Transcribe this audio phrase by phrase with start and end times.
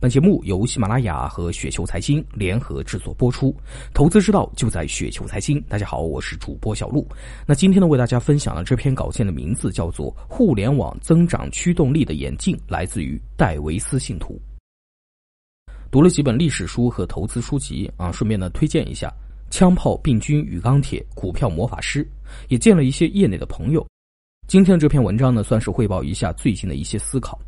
[0.00, 3.54] 本节目由喜马拉雅和雪球财经联合制作播出，
[3.92, 5.60] 投资之道就在雪球财经。
[5.68, 7.06] 大家好，我是主播小璐。
[7.46, 14.40] 那今天呢，为大家分享的这篇稿件的名字叫做《互联网增长驱动力的演进》，来自于戴维斯信徒。
[15.90, 19.12] 读了几本历史书和投资书籍啊，顺便呢推荐一下
[19.54, 22.02] 《枪炮、病菌与钢铁：股票魔法师》，
[22.48, 23.86] 也见了一些业内的朋友。
[24.48, 27.38] 今天的这篇文章呢，算是汇报一下最近的一些思考。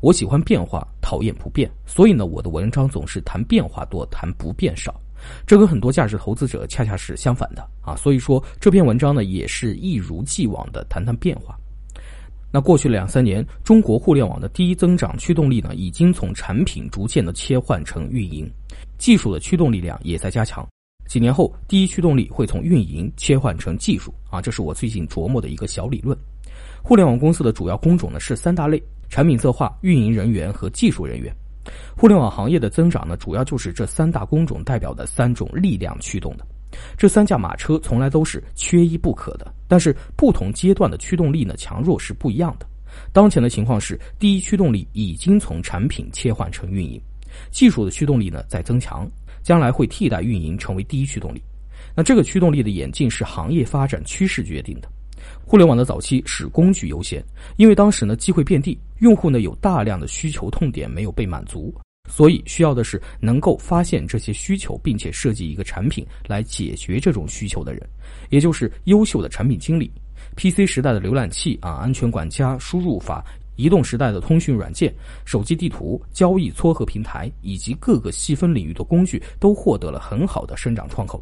[0.00, 4.94] 我喜欢变化，讨厌不变，所以呢，我的文章总是谈变化多，谈不变少。
[5.46, 7.94] 这跟很多价值投资者恰恰是相反的啊。
[7.94, 11.56] 所以说这篇文章呢，也是一如既往的谈谈变化。
[12.50, 18.50] 那过去两三年，中国互联网的第一增长驱动力呢，已经从产品逐渐的切换成运营，
[18.98, 20.66] 技术的驱动力量也在加强。
[21.06, 26.18] 几年后，第一驱动力会从运营切换成技术啊，这是我最近琢磨的一个小理论。
[26.82, 28.82] 互联网公司的主要工种呢是三大类。
[29.12, 31.30] 产品策划、运营人员和技术人员，
[31.94, 36.46] 互联网行业的增长呢，主要就是这三大工种代表的三种力量驱动的。
[36.96, 42.66] 这三驾马车从来都是缺一不可的，但是不同阶段的驱动力呢，强弱是不一样的。
[43.12, 46.98] 当前的情况是，第一驱动力已经从产品切换成运营，
[47.50, 49.06] 技术的驱动力呢在增强，
[49.42, 51.42] 将来会替代运营成为第一驱动力。
[51.94, 54.88] 那这个驱动力的演进是行业发展趋势决定的。
[55.44, 57.22] 互联网的早期是工具优先，
[57.56, 61.74] 因为当时呢机会遍地，用户呢有大量的需求痛点没有被满足，
[62.08, 67.84] 所以需要的是能够发现这些需求，并且设计一个产品来解决这种需求的人，
[68.30, 69.90] 也就是优秀的产品经理。
[70.36, 73.20] PC 时代的浏览器啊，安全管家、输入法；
[73.56, 81.20] 移动时代的通讯软件、手机地图、交易撮合平台以及各个细分领域的工具，都获得了很好的生长窗口。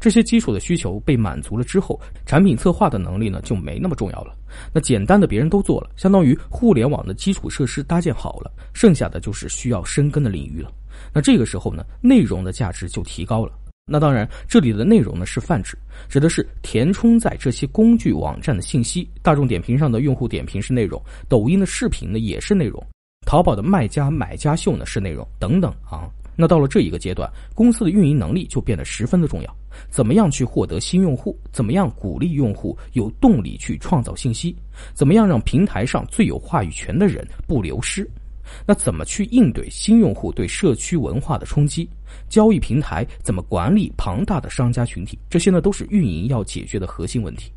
[0.00, 4.34] 这些基础的需求被满足了之后，产品策划的能力呢就没那么重要了。
[4.72, 10.70] 那简单的别人都做了，相当于互联网的基础设施搭建好了，剩下的就是需要深耕的领域了。
[11.12, 13.52] 那这个时候呢，内容的价值就提高了。
[13.90, 15.76] 那当然，这里的内容呢是泛指，
[16.08, 19.08] 指的是填充在这些工具网站的信息。
[19.22, 22.84] 大众点评上的用户点评是内容，抖音的视频呢也是内容，
[23.26, 26.04] 淘宝的卖家买家秀呢是内容，等等啊。
[26.40, 29.56] 那到了这一个阶段，公司的运营能力就变得十分的重要。
[29.90, 31.36] 怎么样去获得新用户？
[31.50, 34.54] 怎么样鼓励用户有动力去创造信息？
[34.94, 38.08] 怎么样让平台上最有话语权的人不流失？
[38.64, 41.90] 那怎么去应对新用户对社区文化的冲击？
[42.28, 45.18] 交易平台怎么管理庞大的商家群体？
[45.28, 47.50] 这些呢都是运营要解决的核心问题。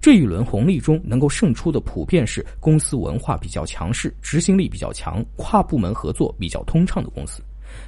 [0.00, 7.40] 这一轮红利中能够胜出的普遍是公司文化比较强势、执行力比较强、跨部门合作比较通畅的公司。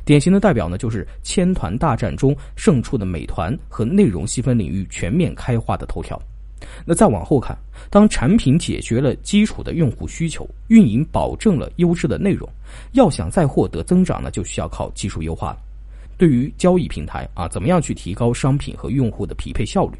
[0.04, 6.20] 典型的代表呢，就是千团大战中胜出的美团和内容细分领域全面开花的头条。
[6.84, 7.56] 那再往后看，
[7.90, 12.48] 当产品解决了基础的用户需求，运营保证了优质的内容，
[12.92, 15.58] 要想再获得增长呢，就需要靠技术优化了。
[16.16, 19.98] 对于交易平台啊，怎么样去提高商品和用户的匹配效率？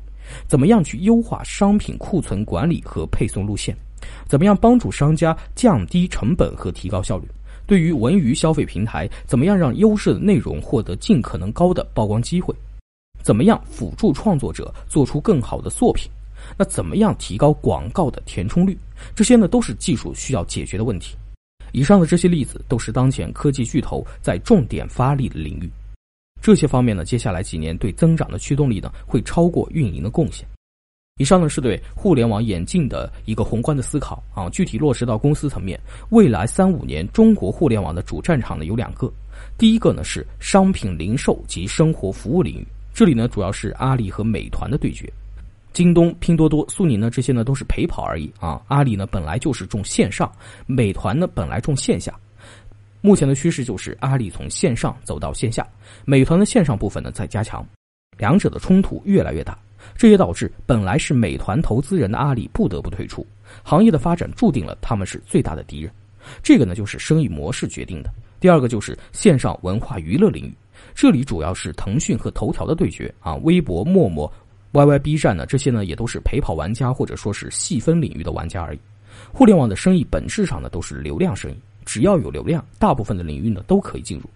[0.49, 3.77] 怎么样去优化商品库存管理和配送路线？
[4.27, 7.29] 怎么样帮助商家降低成本和提高效率？
[7.66, 12.54] 对于文娱消费平台，怎么样让优质的内容获得尽可能高的曝光机会？
[13.22, 16.09] 怎么样辅助创作者做出更好的作品？
[16.56, 18.78] 那怎么样提高广告的填充率？
[19.15, 21.16] 这些呢都是技术需要解决的问题。
[21.72, 25.69] 以上的这些例子都是当前科技巨头在重点发力的领域。
[26.41, 30.47] 这些方面呢，接下来几年对增长的驱动力呢，会超过运营的贡献。
[31.19, 39.10] 以上呢是对互联网演进的一个宏观的思考啊，具体落实到公司层面，未来三五年中国互联网的主战场呢有两个，
[39.56, 45.10] 第一个呢是商品零售及生活服务领域，这里呢主要是阿里和美团的对决，
[45.72, 50.31] 京东、拼多多、苏宁呢这些呢都是陪跑而已啊，阿里呢本来就是重线上，
[50.66, 52.15] 美团呢本来重线下，
[53.00, 55.66] 目前的趋势就是阿里从线上走到线下，
[56.05, 57.66] 美团的线上部分呢在加强，
[58.19, 59.59] 两者的冲突越来越大。
[59.97, 63.27] 这也导致本来是美团投资人的阿里不得不退出
[63.62, 65.91] 行业的发展，注定了他们是最大的敌人。
[66.43, 68.11] 这个呢，就是生意模式决定的。
[68.41, 70.55] 第二个就是线上文化娱乐领域，
[70.94, 73.35] 这里主要是腾讯和头条的对决啊。
[73.37, 74.31] 微博、陌陌、
[74.73, 78.79] YY、B 站呢，这些呢也都是陪跑玩家或者说是细分领域的玩家而已。
[79.32, 84.29] 互联网的生意本质上呢都是流量生意，只要有流量，大部分的领域呢都可以进入。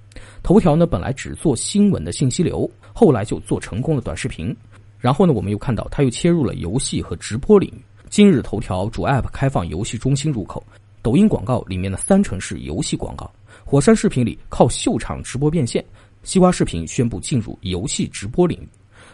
[0.43, 4.56] 头条呢本来只做新闻的信息流，后来就做成功了短视频。
[5.00, 7.82] 然后呢，我们又看到它又切入了游戏和直播领域。
[8.11, 10.62] 今日头条主 App 开放游戏中心入口，
[11.00, 13.31] 抖音广告里面的三成是游戏广告。
[13.64, 15.85] 火山视频里靠秀场直播变现，
[16.23, 18.69] 西瓜视频宣布进入游戏直播领域。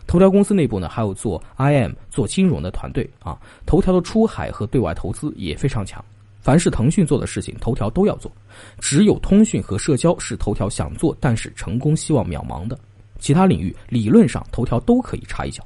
[0.07, 3.39] 头条公司内部呢，还有做 IM 做金融的团队啊。
[3.65, 6.05] 头条的出海和对外投资也非常强。
[6.41, 8.31] 凡是腾讯做的事情，头条都要做。
[8.79, 12.79] 只有通讯和社交是头条想做但是成功希望渺茫的，
[13.19, 15.63] 其他领域理论上头条都可以插一脚。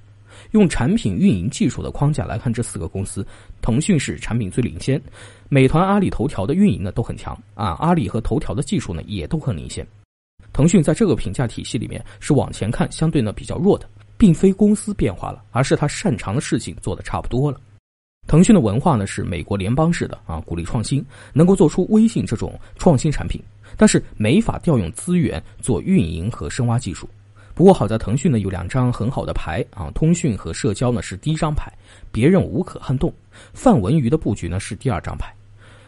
[0.52, 3.26] 用产品运营技术的框架来看，这四个公司，
[3.62, 5.00] 腾讯是产品最领先，
[5.48, 9.86] 美团、阿里、头条的运营呢都很强啊，阿里和头条的技术呢也都很领先。
[10.52, 13.88] 腾讯在这个评价体系里面是往前看相对呢比较弱的，
[14.18, 17.60] 并非公司变化了，而是他擅长的事情做的差不多了。
[18.26, 23.42] 腾讯的文化呢是美国联邦式的啊，鼓励创新，能够做出微信这种创新产品，
[23.76, 27.08] 但是没法调用资源做运营和深挖技术。
[27.60, 31.70] 不过好在腾讯呢有两张很好的牌啊，通讯和社交呢是第一张牌，
[32.10, 33.12] 别人无可撼动。
[33.52, 35.30] 范文娱的布局呢是第二张牌，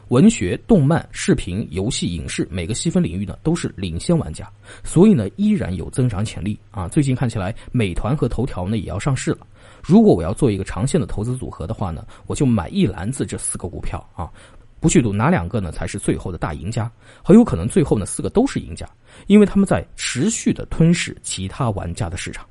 [0.09, 4.47] 文学、动漫、视频、游戏、影视每个细分领域呢都是领先玩家，
[4.85, 6.87] 所以呢依然有增长潜力啊。
[6.89, 9.47] 最近看起来美团和头条呢也要上市了。
[9.83, 14.31] 如果我要做一个长线的投资组合的话呢，我就买一篮子这四个股票啊，
[14.83, 16.91] 不去赌哪两个呢才是最后的大赢家，
[17.23, 18.85] 很有可能最后呢四个都是赢家，
[19.29, 22.45] 因为他们在持续的吞噬其他玩家的市场。